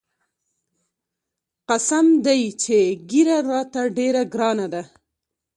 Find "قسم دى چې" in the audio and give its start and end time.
1.69-2.77